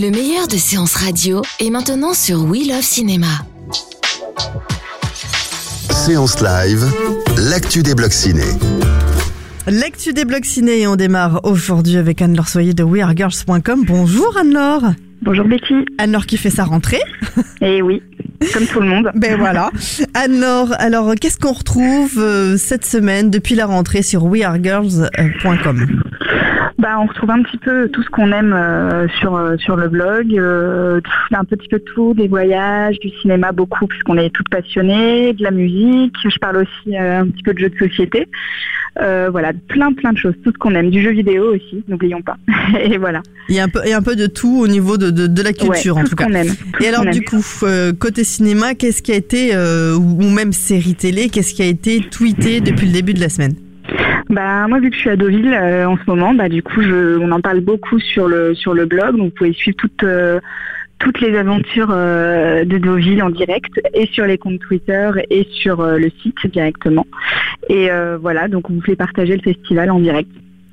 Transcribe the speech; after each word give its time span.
Le 0.00 0.10
meilleur 0.10 0.48
de 0.48 0.56
séances 0.56 0.94
radio 0.94 1.42
est 1.58 1.68
maintenant 1.68 2.14
sur 2.14 2.44
We 2.44 2.66
Love 2.66 2.80
Cinéma. 2.80 3.26
Séance 5.90 6.40
live, 6.40 6.86
l'actu 7.50 7.82
des 7.82 7.94
blocs 7.94 8.14
ciné. 8.14 8.44
L'actu 9.66 10.14
des 10.14 10.24
blogs 10.24 10.46
ciné 10.46 10.80
et 10.80 10.86
on 10.86 10.96
démarre 10.96 11.40
aujourd'hui 11.44 11.98
avec 11.98 12.22
Anne-Laure 12.22 12.48
Soyer 12.48 12.72
de 12.72 12.82
wearegirls.com. 12.82 13.84
Bonjour 13.86 14.38
Anne-Laure. 14.38 14.94
Bonjour 15.20 15.44
Betty. 15.44 15.84
Anne-Laure 15.98 16.24
qui 16.24 16.38
fait 16.38 16.48
sa 16.48 16.64
rentrée. 16.64 17.02
Eh 17.60 17.82
oui, 17.82 18.02
comme 18.54 18.64
tout 18.64 18.80
le 18.80 18.86
monde. 18.86 19.10
Ben 19.16 19.36
voilà. 19.36 19.70
Anne-Laure, 20.14 20.72
alors 20.78 21.14
qu'est-ce 21.20 21.36
qu'on 21.36 21.52
retrouve 21.52 22.18
euh, 22.18 22.56
cette 22.56 22.86
semaine 22.86 23.28
depuis 23.28 23.54
la 23.54 23.66
rentrée 23.66 24.02
sur 24.02 24.24
wearegirls.com 24.24 25.86
Bah, 26.80 26.98
on 26.98 27.04
retrouve 27.04 27.30
un 27.30 27.42
petit 27.42 27.58
peu 27.58 27.90
tout 27.90 28.02
ce 28.02 28.08
qu'on 28.08 28.32
aime 28.32 28.54
euh, 28.54 29.06
sur 29.18 29.36
euh, 29.36 29.58
sur 29.58 29.76
le 29.76 29.88
blog, 29.88 30.34
euh, 30.38 30.98
un 31.30 31.44
petit 31.44 31.68
peu 31.68 31.78
de 31.78 31.84
tout, 31.84 32.14
des 32.14 32.26
voyages, 32.26 32.98
du 33.00 33.10
cinéma 33.20 33.52
beaucoup 33.52 33.86
puisqu'on 33.86 34.16
est 34.16 34.30
toutes 34.30 34.48
passionnées, 34.48 35.34
de 35.34 35.42
la 35.42 35.50
musique. 35.50 36.14
Je 36.24 36.38
parle 36.38 36.56
aussi 36.56 36.96
euh, 36.96 37.20
un 37.20 37.26
petit 37.26 37.42
peu 37.42 37.52
de 37.52 37.58
jeux 37.58 37.68
de 37.68 37.76
société. 37.76 38.26
Euh, 39.02 39.28
voilà, 39.30 39.52
plein 39.68 39.92
plein 39.92 40.14
de 40.14 40.18
choses, 40.18 40.32
tout 40.42 40.52
ce 40.52 40.58
qu'on 40.58 40.74
aime, 40.74 40.88
du 40.90 41.02
jeu 41.02 41.10
vidéo 41.10 41.54
aussi, 41.54 41.84
n'oublions 41.86 42.22
pas. 42.22 42.38
Et 42.82 42.96
voilà. 42.96 43.20
Il 43.50 43.56
y 43.56 43.60
a 43.60 43.64
un 43.64 43.68
peu, 43.68 43.80
il 43.84 43.90
y 43.90 43.92
a 43.92 43.98
un 43.98 44.02
peu 44.02 44.16
de 44.16 44.26
tout 44.26 44.60
au 44.60 44.66
niveau 44.66 44.96
de, 44.96 45.10
de, 45.10 45.26
de 45.26 45.42
la 45.42 45.52
culture 45.52 45.96
Ouais, 45.96 46.02
en 46.02 46.06
tout 46.06 46.16
cas. 46.16 46.28
aime, 46.30 46.46
tout 46.46 46.82
Et 46.82 46.88
alors 46.88 47.04
du 47.04 47.22
coup, 47.22 47.44
euh, 47.62 47.92
côté 47.92 48.24
cinéma, 48.24 48.74
qu'est-ce 48.74 49.02
qui 49.02 49.12
a 49.12 49.16
été, 49.16 49.54
euh, 49.54 49.96
ou 49.96 50.30
même 50.30 50.52
série 50.54 50.94
télé, 50.94 51.28
qu'est-ce 51.28 51.52
qui 51.52 51.62
a 51.62 51.66
été 51.66 52.00
tweeté 52.00 52.62
depuis 52.62 52.86
le 52.86 52.92
début 52.92 53.12
de 53.12 53.20
la 53.20 53.28
semaine? 53.28 53.54
Bah 54.30 54.68
moi 54.68 54.78
vu 54.78 54.90
que 54.90 54.94
je 54.96 55.00
suis 55.00 55.10
à 55.10 55.16
Deauville 55.16 55.52
euh, 55.52 55.88
en 55.88 55.96
ce 55.96 56.02
moment, 56.06 56.32
bah 56.34 56.48
du 56.48 56.62
coup 56.62 56.82
je, 56.82 57.18
on 57.18 57.32
en 57.32 57.40
parle 57.40 57.60
beaucoup 57.60 57.98
sur 57.98 58.28
le 58.28 58.54
sur 58.54 58.74
le 58.74 58.86
blog, 58.86 59.16
donc 59.16 59.30
vous 59.30 59.34
pouvez 59.36 59.52
suivre 59.52 59.76
toutes 59.76 60.04
euh, 60.04 60.38
toutes 61.00 61.20
les 61.20 61.36
aventures 61.36 61.90
euh, 61.90 62.64
de 62.64 62.78
Deauville 62.78 63.22
en 63.24 63.30
direct 63.30 63.80
et 63.92 64.06
sur 64.12 64.26
les 64.26 64.38
comptes 64.38 64.60
Twitter 64.60 65.10
et 65.30 65.48
sur 65.50 65.82
le 65.82 66.08
site 66.22 66.46
directement. 66.52 67.06
Et 67.68 67.88
voilà, 68.20 68.48
donc 68.48 68.70
on 68.70 68.74
vous 68.74 68.82
fait 68.82 68.96
partager 68.96 69.34
le 69.36 69.42
festival 69.42 69.90
en 69.90 69.98
direct. 69.98 70.30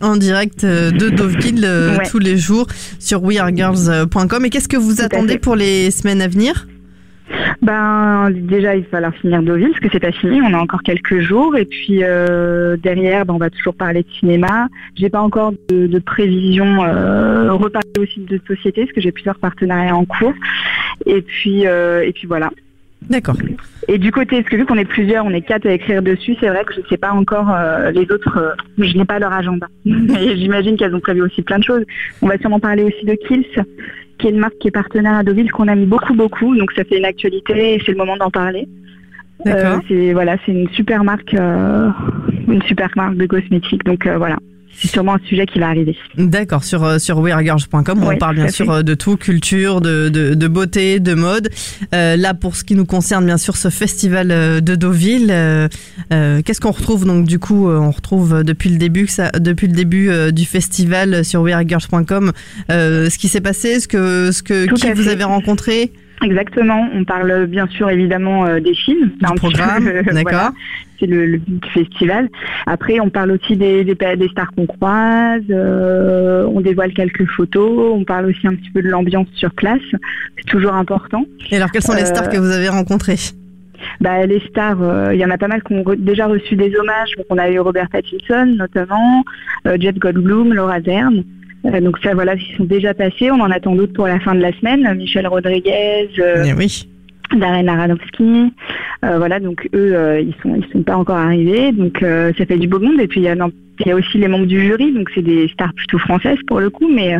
en 0.00 0.16
direct 0.16 0.64
de 0.66 1.08
Deauville 1.08 1.64
Ouais. 1.64 2.04
tous 2.10 2.18
les 2.18 2.36
jours 2.36 2.66
sur 2.98 3.22
wearegirls.com. 3.22 4.44
Et 4.44 4.50
qu'est-ce 4.50 4.68
que 4.68 4.76
vous 4.76 5.00
attendez 5.00 5.38
pour 5.38 5.54
les 5.56 5.90
semaines 5.90 6.20
à 6.20 6.28
venir? 6.28 6.66
Ben 7.60 8.30
déjà 8.30 8.76
il 8.76 8.82
va 8.82 8.88
falloir 8.88 9.14
finir 9.14 9.42
Deauville 9.42 9.70
parce 9.70 9.80
que 9.80 9.88
c'est 9.90 10.00
pas 10.00 10.12
fini, 10.12 10.40
on 10.40 10.54
a 10.54 10.58
encore 10.58 10.82
quelques 10.82 11.20
jours 11.20 11.56
et 11.56 11.64
puis 11.64 12.04
euh, 12.04 12.76
derrière 12.76 13.26
ben, 13.26 13.34
on 13.34 13.38
va 13.38 13.50
toujours 13.50 13.74
parler 13.74 14.02
de 14.04 14.10
cinéma. 14.20 14.68
J'ai 14.94 15.10
pas 15.10 15.20
encore 15.20 15.52
de, 15.68 15.88
de 15.88 15.98
prévision 15.98 16.84
euh, 16.84 17.52
reparler 17.52 17.88
aussi 17.98 18.20
de 18.20 18.40
société 18.46 18.82
parce 18.82 18.92
que 18.92 19.00
j'ai 19.00 19.12
plusieurs 19.12 19.38
partenariats 19.38 19.96
en 19.96 20.04
cours 20.04 20.34
et 21.06 21.20
puis 21.22 21.66
euh, 21.66 22.02
et 22.06 22.12
puis 22.12 22.26
voilà. 22.28 22.50
D'accord. 23.02 23.36
Et 23.86 23.96
du 23.96 24.12
côté, 24.12 24.36
parce 24.36 24.50
que 24.50 24.56
vu 24.56 24.66
qu'on 24.66 24.76
est 24.76 24.84
plusieurs, 24.84 25.24
on 25.24 25.30
est 25.30 25.40
quatre 25.40 25.66
à 25.66 25.72
écrire 25.72 26.02
dessus, 26.02 26.36
c'est 26.40 26.48
vrai 26.48 26.64
que 26.64 26.74
je 26.74 26.80
ne 26.80 26.86
sais 26.86 26.96
pas 26.96 27.12
encore 27.12 27.50
euh, 27.50 27.90
les 27.90 28.02
autres, 28.10 28.36
euh, 28.36 28.54
je 28.76 28.96
n'ai 28.96 29.04
pas 29.04 29.18
leur 29.18 29.32
agenda. 29.32 29.66
Et 29.86 30.36
j'imagine 30.36 30.76
qu'elles 30.76 30.94
ont 30.94 31.00
prévu 31.00 31.22
aussi 31.22 31.42
plein 31.42 31.58
de 31.58 31.64
choses. 31.64 31.84
On 32.20 32.26
va 32.26 32.36
sûrement 32.38 32.60
parler 32.60 32.82
aussi 32.82 33.06
de 33.06 33.14
Kills, 33.14 33.46
qui 34.18 34.26
est 34.26 34.30
une 34.30 34.38
marque 34.38 34.58
qui 34.58 34.68
est 34.68 34.72
partenaire 34.72 35.14
à 35.14 35.22
Deauville, 35.22 35.50
qu'on 35.50 35.68
aime 35.68 35.86
beaucoup, 35.86 36.14
beaucoup. 36.14 36.56
Donc 36.56 36.72
ça 36.72 36.84
fait 36.84 36.98
une 36.98 37.04
actualité 37.04 37.74
et 37.74 37.82
c'est 37.84 37.92
le 37.92 37.98
moment 37.98 38.16
d'en 38.16 38.30
parler. 38.30 38.68
Euh, 39.46 39.78
c'est 39.88 40.12
voilà, 40.12 40.36
c'est 40.44 40.52
une 40.52 40.68
super 40.70 41.04
marque, 41.04 41.32
euh, 41.34 41.90
une 42.48 42.62
super 42.62 42.90
marque 42.96 43.16
de 43.16 43.26
cosmétiques. 43.26 43.84
Donc 43.84 44.06
euh, 44.06 44.18
voilà, 44.18 44.36
c'est 44.80 44.88
sûrement 44.88 45.14
un 45.14 45.20
sujet 45.28 45.44
qui 45.46 45.58
va 45.58 45.68
arriver. 45.68 45.96
D'accord, 46.16 46.62
sur, 46.64 46.84
euh, 46.84 46.98
sur 46.98 47.18
wearegirls.com, 47.18 48.02
on 48.04 48.16
parle 48.16 48.36
bien 48.36 48.48
sûr 48.48 48.66
fait. 48.66 48.72
euh, 48.72 48.82
de 48.82 48.94
tout, 48.94 49.16
culture, 49.16 49.80
de, 49.80 50.08
de, 50.08 50.34
de 50.34 50.48
beauté, 50.48 51.00
de 51.00 51.14
mode. 51.14 51.48
Euh, 51.94 52.16
là, 52.16 52.34
pour 52.34 52.54
ce 52.56 52.64
qui 52.64 52.74
nous 52.74 52.84
concerne, 52.86 53.24
bien 53.26 53.38
sûr, 53.38 53.56
ce 53.56 53.70
festival 53.70 54.30
euh, 54.30 54.60
de 54.60 54.74
Deauville, 54.74 55.30
euh, 55.30 55.68
euh, 56.12 56.40
qu'est-ce 56.44 56.60
qu'on 56.60 56.70
retrouve? 56.70 57.04
Donc 57.04 57.26
du 57.26 57.38
coup 57.38 57.68
On 57.70 57.90
retrouve 57.90 58.42
depuis 58.44 58.70
le 58.70 58.76
début, 58.78 59.06
ça, 59.08 59.30
depuis 59.32 59.66
le 59.66 59.72
début 59.74 60.10
du 60.32 60.44
festival 60.44 61.24
sur 61.24 61.42
wearegirls.com, 61.42 62.32
euh, 62.70 63.10
ce 63.10 63.18
qui 63.18 63.28
s'est 63.28 63.40
passé, 63.40 63.80
ce 63.80 63.88
que, 63.88 64.30
ce 64.32 64.42
que 64.42 64.66
Tout 64.66 64.74
qui 64.76 64.90
vous 64.92 65.02
fait. 65.04 65.10
avez 65.10 65.24
rencontré, 65.24 65.92
Exactement. 66.22 66.88
On 66.92 67.04
parle 67.04 67.46
bien 67.46 67.66
sûr 67.68 67.88
évidemment 67.90 68.46
euh, 68.46 68.60
des 68.60 68.74
films. 68.74 69.10
C'est 69.20 69.30
un 69.30 69.34
programme, 69.34 69.86
euh, 69.86 70.02
d'accord. 70.12 70.22
voilà. 70.24 70.52
C'est 70.98 71.06
le, 71.06 71.40
festival. 71.72 72.28
Après, 72.66 72.98
on 72.98 73.08
parle 73.08 73.30
aussi 73.30 73.56
des, 73.56 73.84
des, 73.84 73.94
des 73.94 74.28
stars 74.28 74.50
qu'on 74.56 74.66
croise. 74.66 75.42
euh, 75.50 76.44
on 76.52 76.60
dévoile 76.60 76.92
quelques 76.92 77.24
photos. 77.26 77.92
On 77.94 78.04
parle 78.04 78.26
aussi 78.26 78.46
un 78.48 78.54
petit 78.54 78.70
peu 78.70 78.82
de 78.82 78.88
l'ambiance 78.88 79.28
sur 79.34 79.52
place. 79.52 79.78
C'est 80.36 80.46
toujours 80.46 80.74
important. 80.74 81.24
Et 81.52 81.56
alors, 81.56 81.70
quelles 81.70 81.82
sont 81.82 81.92
les 81.94 82.02
Euh, 82.02 82.06
stars 82.06 82.28
que 82.28 82.36
vous 82.36 82.50
avez 82.50 82.68
rencontrées? 82.68 83.18
Bah, 84.00 84.26
les 84.26 84.40
stars, 84.40 84.82
euh, 84.82 85.14
il 85.14 85.20
y 85.20 85.24
en 85.24 85.30
a 85.30 85.38
pas 85.38 85.46
mal 85.46 85.62
qui 85.62 85.72
ont 85.74 85.82
re- 85.84 85.96
déjà 86.02 86.26
reçu 86.26 86.56
des 86.56 86.74
hommages. 86.76 87.10
Donc, 87.16 87.26
on 87.30 87.38
a 87.38 87.48
eu 87.48 87.60
Robert 87.60 87.88
Pattinson 87.90 88.46
notamment, 88.56 89.22
euh, 89.68 89.76
Jeff 89.78 89.96
Goldblum, 90.00 90.52
Laura 90.52 90.80
Dern. 90.80 91.22
Euh, 91.64 91.80
donc 91.80 91.98
ça, 92.02 92.14
voilà, 92.14 92.34
ils 92.34 92.56
sont 92.56 92.64
déjà 92.64 92.94
passés. 92.94 93.30
On 93.30 93.40
en 93.40 93.50
attend 93.50 93.74
d'autres 93.74 93.92
pour 93.92 94.06
la 94.06 94.20
fin 94.20 94.34
de 94.34 94.40
la 94.40 94.52
semaine. 94.58 94.92
Michel 94.96 95.26
Rodriguez, 95.26 96.08
euh, 96.18 96.44
Eh 96.46 96.52
oui. 96.52 96.88
Darren 97.36 97.68
Aronofsky. 97.68 98.52
Euh, 99.04 99.18
voilà, 99.18 99.38
donc 99.38 99.68
eux, 99.74 99.94
euh, 99.94 100.20
ils 100.20 100.34
sont 100.42 100.54
ils 100.56 100.66
sont 100.72 100.82
pas 100.82 100.96
encore 100.96 101.16
arrivés, 101.16 101.72
donc 101.72 102.02
euh, 102.02 102.32
ça 102.36 102.46
fait 102.46 102.58
du 102.58 102.66
beau 102.66 102.80
monde. 102.80 103.00
Et 103.00 103.06
puis 103.06 103.20
il 103.20 103.24
y 103.24 103.28
a, 103.28 103.34
non, 103.34 103.52
il 103.80 103.86
y 103.86 103.92
a 103.92 103.94
aussi 103.94 104.18
les 104.18 104.26
membres 104.28 104.46
du 104.46 104.60
jury, 104.60 104.92
donc 104.92 105.08
c'est 105.14 105.22
des 105.22 105.48
stars 105.48 105.72
plutôt 105.74 105.98
françaises 105.98 106.38
pour 106.48 106.58
le 106.58 106.68
coup, 106.68 106.88
mais 106.92 107.16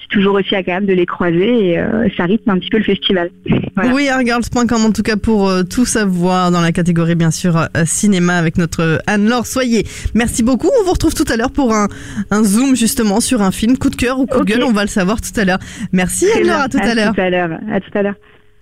c'est 0.00 0.08
toujours 0.08 0.34
aussi 0.34 0.56
agréable 0.56 0.86
de 0.86 0.94
les 0.94 1.06
croiser 1.06 1.74
et 1.74 2.10
ça 2.16 2.24
rythme 2.24 2.50
un 2.50 2.58
petit 2.58 2.70
peu 2.70 2.78
le 2.78 2.84
festival. 2.84 3.30
Voilà. 3.76 3.94
Oui, 3.94 4.06
wearegirls.com 4.08 4.84
en 4.84 4.90
tout 4.90 5.02
cas 5.02 5.16
pour 5.16 5.50
tout 5.70 5.84
savoir 5.84 6.50
dans 6.50 6.60
la 6.60 6.72
catégorie 6.72 7.14
bien 7.14 7.30
sûr 7.30 7.68
cinéma 7.84 8.36
avec 8.36 8.58
notre 8.58 8.98
Anne-Laure 9.06 9.46
Soyer. 9.46 9.86
Merci 10.14 10.42
beaucoup. 10.42 10.68
On 10.80 10.84
vous 10.84 10.92
retrouve 10.92 11.14
tout 11.14 11.30
à 11.32 11.36
l'heure 11.36 11.52
pour 11.52 11.72
un, 11.72 11.86
un 12.32 12.42
zoom 12.42 12.74
justement 12.74 13.20
sur 13.20 13.40
un 13.40 13.52
film 13.52 13.78
coup 13.78 13.88
de 13.88 13.96
cœur 13.96 14.18
ou 14.18 14.26
coup 14.26 14.40
de 14.40 14.44
gueule. 14.44 14.64
On 14.64 14.72
va 14.72 14.82
le 14.82 14.88
savoir 14.88 15.20
tout 15.20 15.38
à 15.40 15.44
l'heure. 15.44 15.60
Merci 15.92 16.26
Anne-Laure, 16.36 16.62
à 16.62 16.68
tout 16.68 16.78
à 16.82 16.94
l'heure. 16.94 17.14
tout 17.14 17.20
à 17.20 17.30
l'heure. 17.30 17.58
À 17.72 17.80
tout 17.80 17.96
à 17.96 18.02
l'heure. 18.02 18.14